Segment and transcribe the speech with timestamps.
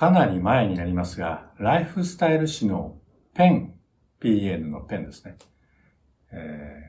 [0.00, 2.96] かなり前になりますが、ライフスタイル誌の
[3.34, 3.74] ペン、
[4.18, 5.36] PN のペンですね。
[6.32, 6.82] え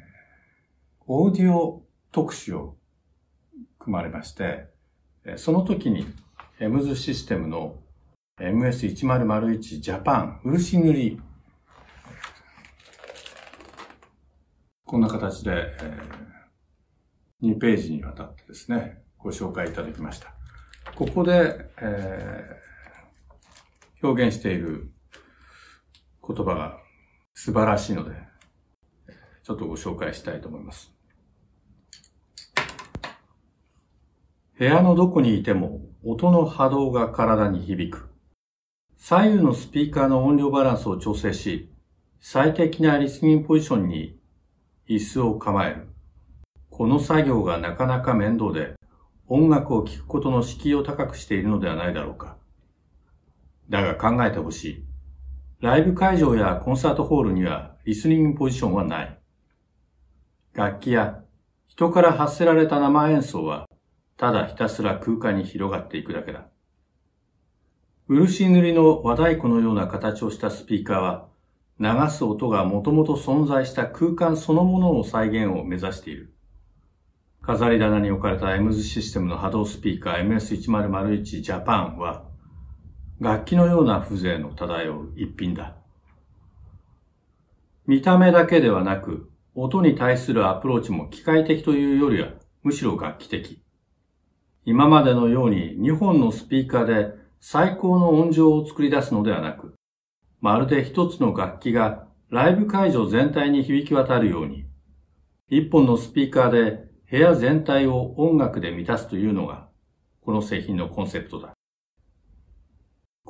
[1.02, 1.84] ー、オーディオ
[2.14, 2.78] 特集を
[3.80, 4.70] 組まれまして、
[5.36, 6.06] その時に
[6.62, 7.76] エムズシステムの
[8.40, 11.22] MS1001 ジャパン漆塗り
[14.86, 15.52] こんな形で、
[15.82, 20.34] えー、2ページにわたってですね、ご紹介いただきました。
[20.96, 22.41] ここで、え、
[24.04, 24.92] 表現している
[26.28, 26.78] 言葉が
[27.34, 28.16] 素晴らしいので、
[29.44, 30.92] ちょっとご紹介したいと思います。
[34.58, 38.10] 部屋のどこにいても音の波動が体に響く。
[38.98, 41.72] 左右のスピーカーの音量バランスを調整し、
[42.20, 44.20] 最適なリスニングポジションに
[44.88, 45.88] 椅子を構える。
[46.70, 48.76] この作業がなかなか面倒で、
[49.28, 52.38] 音楽を聴くことの敷居を高くしているのではないだろうか。
[53.72, 54.86] だが考えてほしい。
[55.62, 59.18] ライブ会場やコンサートホールにはリスニングポジションはない。
[60.54, 61.24] 楽器や
[61.68, 63.66] 人から発せられた生演奏は
[64.22, 66.46] ただひたすら空間に広がっていくだけだ。
[68.08, 71.28] 漆塗りの和太鼓のような形をしたスピーカーは、
[71.80, 76.36] 流す音がもともと存在した空間そのものの再現を目指している。
[77.42, 82.26] 飾り棚に置かれたエムズシステムの波動スピーカー MS1001 ジャパンは、
[83.22, 85.76] 楽器のような風情の漂う一品だ。
[87.86, 92.30] 見た目だけではなく、音に対するアプローチも機械的というよりは、
[92.64, 93.62] むしろ楽器的。
[94.66, 99.76] 今までのように2本のスピーカーで最高の音情を作り出すのではなく、
[100.40, 104.66] まるで一つの楽器がライブ会場全体に響き渡るように、
[105.48, 109.68] 一本のスピーカーで部屋全体を音楽で満たすというのが、
[110.22, 111.54] この製品のコンセプトだ。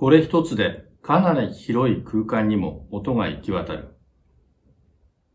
[0.02, 3.90] これ一つでかなり広い空間にも音が行き渡る。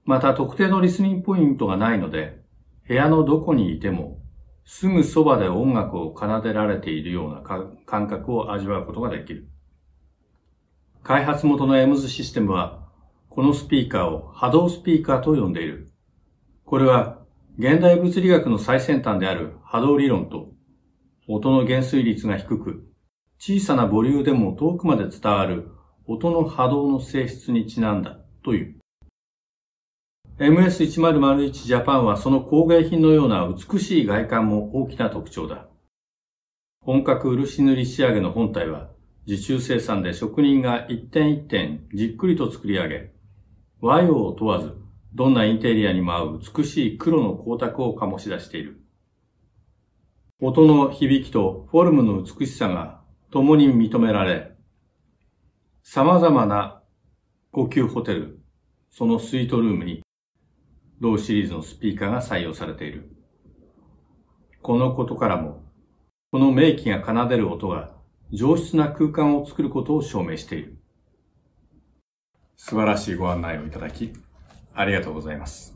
[0.05, 2.41] また特定のリスニングポイントがないので、
[2.89, 4.19] 部屋のどこにいても
[4.65, 7.43] すぐそばで音楽を奏でられているような
[7.87, 9.49] 感覚を味わうことができる。
[11.05, 12.89] 開発元のエムズシステムは、
[13.29, 15.93] このスピーカーを波動スピーカーと呼んでいる。
[16.65, 17.21] これは、
[17.57, 20.49] 現代物理学の最先端である波動理論と、
[21.29, 22.91] 音の減衰率が低く、
[23.39, 25.69] 小さなボリューでも遠くまで伝わる
[26.07, 28.77] 音の波動の性質にちなんだという。
[30.39, 35.69] MS1001 ジャパンはその工芸品のような美しい外観も大きな特徴だ。
[36.81, 38.91] 本格漆塗り仕上げの本体は
[39.27, 43.13] 受注生産で職人が一点一点じっくりと作り上げ、
[43.81, 44.75] 和洋を問わず
[45.15, 48.81] どんなインテリアにも合う美しい黒の光沢を醸し出している。
[50.41, 53.01] 音の響きとフォルムの美しさが
[53.31, 54.57] 共に認められ、
[55.83, 56.83] 様々な
[57.51, 58.41] 高級ホテル、
[58.91, 60.03] そのスイートルームに
[61.01, 63.11] 同シリーズのスピーカーが採用されている。
[64.63, 65.65] このことからも、
[66.33, 67.93] この名機が奏でる音が
[68.33, 70.79] 上質な空間を作ることを証明している。
[72.57, 74.13] 素晴らしいご案内をいただき、
[74.75, 75.76] ありがとうございます。